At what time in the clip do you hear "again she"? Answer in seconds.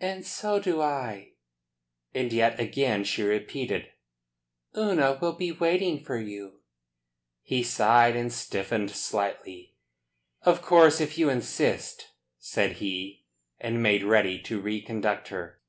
2.58-3.22